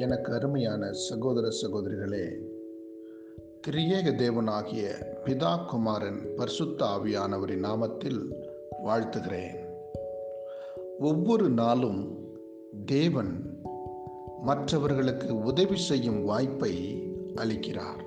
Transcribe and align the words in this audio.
எனக்கு 0.00 0.34
அருமையான 0.34 0.92
சகோதர 0.92 1.48
சகோதரிகளே 1.62 2.30
திரியேக 3.66 4.10
தேவனாகிய 4.10 4.90
பிதா 5.24 5.66
குமாரன் 5.66 6.28
பரிசுத்த 6.36 6.84
ஆவியானவரின் 6.84 7.64
நாமத்தில் 7.64 8.32
வாழ்த்துகிறேன். 8.84 9.56
ஒவ்வொரு 10.98 11.50
நாளும் 11.50 12.18
தேவன் 12.86 13.58
மற்றவர்களுக்கு 14.42 15.42
உதவி 15.42 15.76
செய்யும் 15.76 16.24
வாய்ப்பை 16.24 17.02
அளிக்கிறார். 17.34 18.02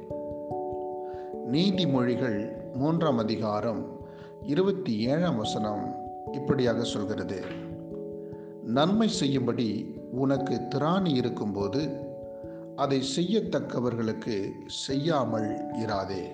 நீதிமொழிகள் 1.52 2.52
மூன்றாம் 2.74 3.18
அதிகாரம் 3.18 4.08
இருபத்தி 4.42 5.00
ஏழாம் 5.00 5.38
வசனம் 5.38 5.96
இப்படியாக 6.32 6.84
சொல்கிறது. 6.84 7.42
நன்மை 8.64 9.08
செய்யும்படி 9.08 10.02
உனக்கு 10.14 10.62
திராணி 10.76 11.14
இருக்கும்போது 11.16 11.98
அதை 12.76 13.04
செய்யத்தக்கவர்களுக்கு 13.18 14.50
செய்யாமல் 14.66 15.58
இராதே. 15.74 16.32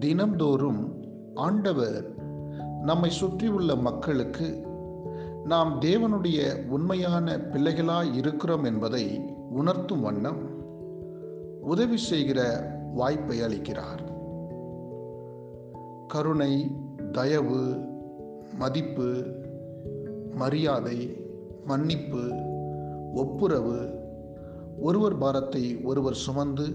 தினம்தோறும் 0.00 1.06
ஆண்டவர் 1.34 2.14
நம்மை 2.82 3.10
சுற்றியுள்ள 3.10 3.76
மக்களுக்கு 3.76 4.66
நாம் 5.44 5.80
தேவனுடைய 5.80 6.66
உண்மையான 6.66 7.36
பிள்ளைகளாய் 7.36 8.14
இருக்கிறோம் 8.14 8.64
என்பதை 8.64 9.34
உணர்த்தும் 9.50 10.00
வண்ணம் 10.00 10.62
உதவி 11.60 11.96
செய்கிற 11.96 12.70
வாய்ப்பை 12.94 13.40
அளிக்கிறார். 13.40 14.06
கருணை 16.06 16.70
தயவு 17.12 17.78
மதிப்பு 18.58 19.24
மரியாதை 20.34 21.17
மன்னிப்பு 21.68 22.22
ஒப்புரவு. 23.14 23.78
ஒருவர் 24.80 25.18
பாரத்தை 25.18 25.80
ஒருவர் 25.84 26.14
சுமந்து 26.14 26.66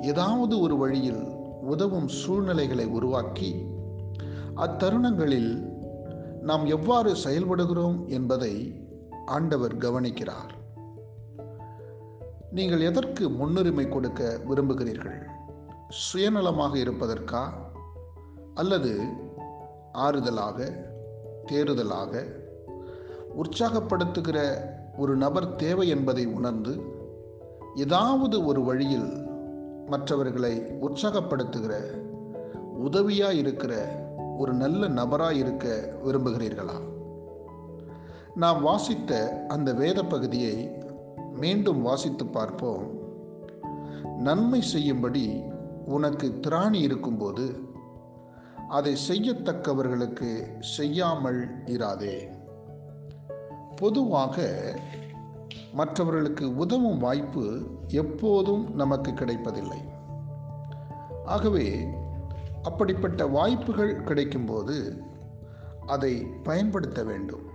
ஏதாவது 0.00 0.60
ஒரு 0.60 0.76
வழியில் 0.76 1.22
உதவும் 1.62 2.08
சூழ்நிலைகளை 2.08 2.86
உருவாக்கி 2.86 3.66
அத்தருணங்களில் 4.56 5.52
நாம் 6.42 6.64
எவ்வாறு 6.66 7.16
செயல்படுகிறோம் 7.24 8.06
என்பதை 8.06 8.54
ஆண்டவர் 9.26 9.76
கவனிக்கிறார். 9.76 10.52
நீங்கள் 12.50 12.80
எதற்கு 12.80 13.28
முன்னுரிமை 13.28 13.88
கொடுக்க 13.88 14.40
விரும்புகிறீர்கள்? 14.48 15.22
சுயநலமாக 15.88 16.74
இருப்பதற்கா? 16.76 17.44
அல்லது 18.54 19.00
ஆறுதலாக 19.94 20.70
தேறுதலாக? 21.46 22.38
உற்சாகப்படுத்துகிற 23.36 24.56
ஒரு 24.98 25.16
நபர் 25.16 25.56
தேவை 25.56 25.88
என்பதை 25.88 26.26
உணர்ந்து 26.26 26.80
ஏதாவது 27.74 28.44
ஒரு 28.44 28.64
வழியில் 28.64 29.28
மற்றவர்களை 29.86 30.56
உற்சாகப்படுத்துகிற 30.58 31.78
உதவியாக 32.76 33.34
இருக்கிற 33.34 34.02
ஒரு 34.38 34.52
நல்ல 34.52 34.88
நபராக 34.88 35.34
இருக்க 35.34 35.92
விரும்புகிறீர்களா? 36.04 36.80
நாம் 38.34 38.62
வாசித்த 38.62 39.44
அந்த 39.48 39.72
வேத 39.72 40.02
பகுதியை 40.02 40.70
மீண்டும் 41.34 41.82
வாசித்து 41.82 42.26
பார்ப்போம். 42.26 42.98
நன்மை 44.18 44.60
செய்யும்படி 44.60 45.42
உனக்கு 45.84 46.40
திராணி 46.40 46.74
இருக்கும்போது 46.74 47.52
அதை 48.68 48.96
செய்யத்தக்கவர்களுக்கு 49.08 50.42
செய்யாமல் 50.60 51.48
இராதே. 51.66 52.28
பொதுவாக 53.80 54.46
மற்றவர்களுக்கு 55.72 56.56
உதவும் 56.56 56.98
வாய்ப்பு 56.98 57.62
எப்போதும் 57.86 58.74
நமக்கு 58.74 59.14
கிடைப்பதில்லை. 59.14 59.78
ஆகவே 61.24 61.88
அப்படிப்பட்ட 62.62 63.26
வாய்ப்புகள் 63.26 64.04
கிடைக்கும்போது 64.04 65.00
அதை 65.86 66.22
பயன்படுத்த 66.42 67.04
வேண்டும். 67.04 67.46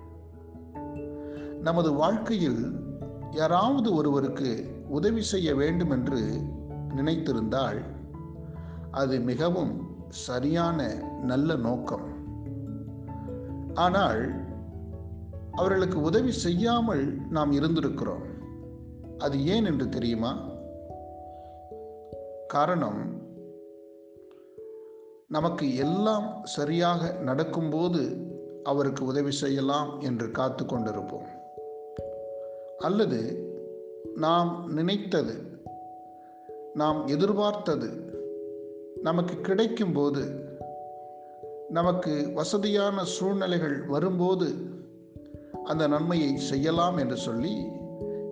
நமது 1.61 1.93
வாழ்க்கையில் 1.93 2.79
யாராவது 3.31 3.93
ஒருவருக்கு 3.93 4.81
உதவி 4.87 5.21
செய்ய 5.21 5.55
வேண்டும் 5.55 5.89
என்று 5.89 6.41
நினைத்திருந்தால் 6.95 7.81
அது 8.91 9.19
மிகவும் 9.19 9.87
சரியான 10.09 10.93
நல்ல 11.21 11.55
நோக்கம். 11.55 12.07
ஆனால் 13.73 14.53
அவர்களுக்கு 15.55 16.01
உதவி 16.01 16.31
செய்யாமல் 16.31 17.17
நாம் 17.29 17.51
இருந்திருக்கிறோம். 17.51 18.23
அது 19.17 19.45
ஏன் 19.45 19.65
என்று 19.65 19.89
தெரியுமா? 19.89 20.49
காரணம் 22.47 23.21
நமக்கு 25.27 25.75
எல்லாம் 25.75 26.41
சரியாக 26.43 27.11
நடக்கும்போது 27.11 28.17
அவருக்கு 28.63 29.05
உதவி 29.05 29.31
செய்யலாம் 29.31 29.99
என்று 29.99 30.31
காத்து 30.31 30.65
கொண்டிருப்போம். 30.65 31.27
அல்லது 32.77 33.49
நாம் 34.15 34.73
நினைத்தது 34.73 35.53
நாம் 36.73 37.07
எதிர்பார்த்தது 37.07 37.89
நமக்கு 39.01 39.35
கிடைக்கும்போது 39.41 40.43
நமக்கு 41.69 42.31
வசதியான 42.33 43.03
சூழ்நிலைகள் 43.03 43.85
வரும்போது 43.85 44.73
அந்த 45.65 45.87
நன்மையை 45.87 46.31
செய்யலாம் 46.37 46.97
என்று 46.97 47.17
சொல்லி 47.17 47.53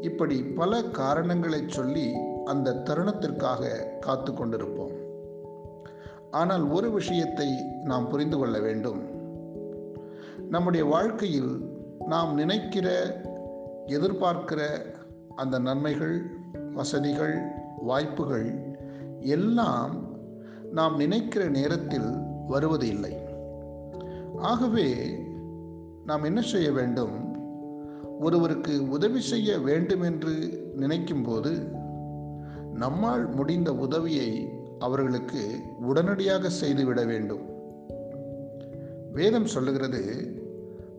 இப்படி 0.02 0.38
பல 0.44 0.82
காரணங்களை 0.84 1.62
சொல்லி 1.68 2.08
அந்த 2.46 2.78
தருணத்திற்காக 2.90 3.62
காத்து 4.00 4.32
கொண்டிருப்போம். 4.32 4.96
ஆனால் 6.32 6.64
ஒரு 6.68 6.92
விஷயத்தை 6.92 7.50
நாம் 7.84 8.10
புரிந்து 8.10 8.38
கொள்ள 8.38 8.60
வேண்டும். 8.60 9.02
நம்முடைய 10.50 10.86
வாழ்க்கையில் 10.86 11.54
நாம் 12.08 12.34
நினைக்கிற 12.34 12.88
எதிர்பார்க்கிற 13.88 14.62
அந்த 15.36 15.60
நன்மைகள் 15.60 16.16
வசதிகள் 16.74 17.36
வாய்ப்புகள் 17.82 18.50
எல்லாம் 19.20 19.94
நாம் 20.72 20.96
நினைக்கிற 20.96 21.44
நேரத்தில் 21.50 22.10
வருவது 22.48 22.88
இல்லை 22.88 23.14
ஆகவே 24.42 24.88
நாம் 26.06 26.24
என்ன 26.24 26.42
செய்ய 26.42 26.72
வேண்டும்? 26.72 27.38
ஒருவருக்கு 28.20 28.90
உதவி 28.90 29.22
செய்ய 29.22 29.60
வேண்டும் 29.60 30.02
என்று 30.02 30.32
நினைக்கும்போது 30.78 31.76
நம்மால் 32.74 33.34
முடிந்த 33.34 33.76
உதவியை 33.76 34.50
அவர்களுக்கு 34.80 35.60
உடனடியாக 35.82 36.50
செய்துவிட 36.50 37.06
வேண்டும். 37.06 37.42
வேதம் 39.14 39.46
சொல்லுகிறது 39.46 40.32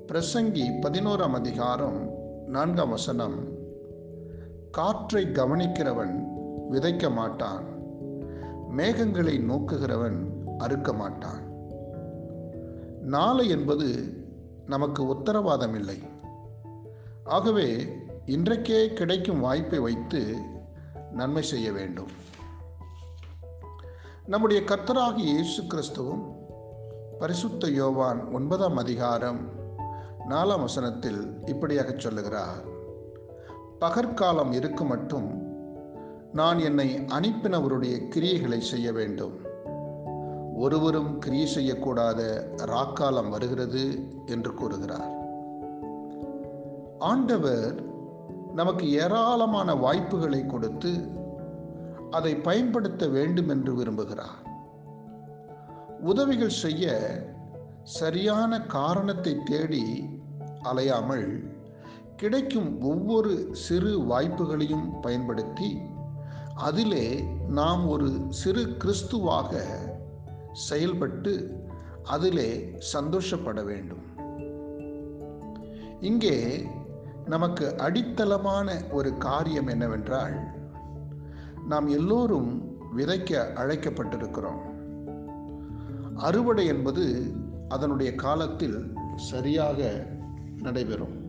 பிரசங்கி 0.07 0.65
பதினோராம் 0.83 1.33
அதிகாரம் 1.33 2.11
நான்காம் 2.47 2.91
வசனம் 2.91 3.45
காற்றை 4.71 5.25
கவனிக்கிறவன் 5.25 6.25
விதைக்க 6.71 7.13
மாட்டான் 7.13 7.65
மேகங்களை 8.77 9.41
நோக்குகிறவன் 9.41 10.19
அறுக்க 10.59 10.93
மாட்டான். 10.93 11.43
நாளை 13.03 13.49
என்பது 13.49 14.23
நமக்கு 14.67 15.07
உத்தரவாதம் 15.07 15.75
இல்லை 15.75 16.03
ஆகவே 17.25 17.97
இன்றைக்கே 18.27 18.93
கிடைக்கும் 18.93 19.41
வாய்ப்பை 19.41 19.79
வைத்து 19.79 20.37
நன்மை 21.13 21.43
செய்ய 21.43 21.73
வேண்டும். 21.73 22.11
நம்முடைய 24.27 24.63
கர்த்தராகி 24.63 25.17
இயேசு 25.17 25.63
கிறிஸ்துவும் 25.63 26.33
பரிசுத்த 27.19 27.71
யோவான் 27.71 28.33
ஒன்பதாம் 28.33 28.77
அதிகாரம் 28.77 29.49
நாலாம் 30.29 30.61
வசனத்தில் 30.61 31.35
இப்படியாக 31.45 31.95
சொல்லுகிறார். 31.97 32.65
பகற்காலம் 33.81 34.53
இருக்கு 34.53 34.85
மட்டும் 34.85 35.43
நான் 36.33 36.59
என்னை 36.59 36.95
அனுப்பினவருடைய 36.95 38.09
கிரியைகளை 38.15 38.59
செய்ய 38.59 38.93
வேண்டும். 38.93 39.53
ஒருவரும் 40.55 41.19
கிரியை 41.19 41.47
செய்யக்கூடாத 41.55 42.21
ராக்காலம் 42.65 43.29
வருகிறது 43.29 43.85
என்று 44.27 44.55
கூறுகிறார். 44.55 45.09
ஆண்டவர் 46.99 47.75
நமக்கு 48.55 48.91
ஏராளமான 48.91 49.75
வாய்ப்புகளை 49.75 50.47
கொடுத்து 50.47 50.93
அதை 52.11 52.37
பயன்படுத்த 52.37 53.07
வேண்டும் 53.09 53.49
என்று 53.49 53.75
விரும்புகிறார். 53.75 54.39
உதவிகள் 56.01 56.57
செய்ய 56.63 56.93
சரியான 57.83 58.61
காரணத்தை 58.61 59.43
தேடி 59.45 60.11
அலையாமல் 60.63 61.53
கிடைக்கும் 62.17 62.81
ஒவ்வொரு 62.81 63.49
சிறு 63.53 64.01
வாய்ப்புகளையும் 64.01 65.01
பயன்படுத்தி 65.01 65.79
அதிலே 66.55 67.25
நாம் 67.49 67.89
ஒரு 67.89 68.09
சிறு 68.31 68.77
கிறிஸ்துவாக 68.79 69.63
செயல்பட்டு 70.55 71.59
அதிலே 72.05 72.75
சந்தோஷப்பட 72.79 73.63
வேண்டும். 73.63 74.03
இங்கே 76.01 76.67
நமக்கு 77.25 77.77
அடித்தளமான 77.77 78.83
ஒரு 78.93 79.19
காரியம் 79.19 79.67
என்னவென்றால் 79.67 80.35
நாம் 81.69 81.89
எல்லோரும் 81.89 82.79
விதைக்க 82.97 83.53
அழைக்கப்பட்டிருக்கிறோம். 83.55 84.63
அறுவடை 86.15 86.67
என்பது 86.67 87.33
அதனுடைய 87.69 88.15
காலத்தில் 88.15 88.93
சரியாக 89.17 90.07
நடைபெறும். 90.59 91.23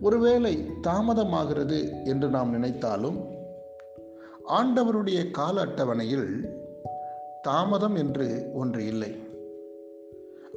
ஒருவேளை 0.00 0.70
தாமதமாகிறது 0.82 2.04
என்று 2.04 2.28
நாம் 2.28 2.50
நினைத்தாலும் 2.50 3.24
ஆண்டவருடைய 4.48 5.30
கால 5.30 5.60
அட்டவணையில் 5.60 6.62
தாமதம் 7.44 7.96
என்று 7.96 8.50
ஒன்று 8.54 8.86
இல்லை. 8.86 9.16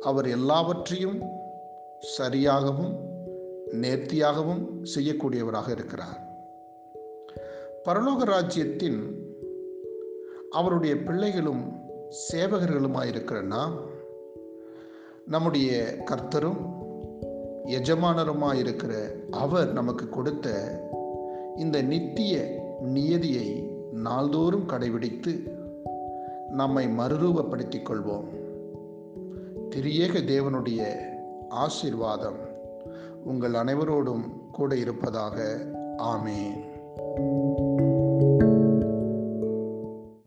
அவர் 0.02 0.28
எல்லாவற்றையும் 0.28 1.22
சரியாகவும் 2.20 2.96
நேர்த்தியாகவும் 3.72 4.86
செய்யக்கூடியவராக 4.96 5.72
இருக்கிறார். 5.72 6.20
பரலோக 7.84 8.24
ராஜ்யத்தின் 8.24 9.00
அவருடைய 10.50 10.96
பிள்ளைகளும் 10.96 11.72
சேவகர்களுமாயிருக்கிற 12.34 13.42
நாம் 13.42 13.76
நம்முடைய 15.26 15.98
கர்த்தரும் 16.06 16.66
எஜமானருமாயிருக்கிற 17.66 18.94
அவர் 19.32 19.74
நமக்கு 19.74 20.10
கொடுத்த 20.10 20.48
இந்த 21.56 21.82
நித்திய 21.82 22.62
நியதியை 22.82 23.72
நாள்தோறும் 23.94 24.70
கடைபிடித்து 24.70 25.57
நம்மை 26.50 26.88
மறுரூபப்படுத்திக் 26.88 27.86
கொள்வோம் 27.90 28.26
திரியேக 29.76 30.24
தேவனுடைய 30.24 30.96
ஆசீர்வாதம் 31.50 32.38
உங்கள் 33.24 33.54
அனைவரோடும் 33.54 34.50
கூட 34.52 34.76
இருப்பதாக. 34.76 35.66
ஆமேன். 35.98 36.67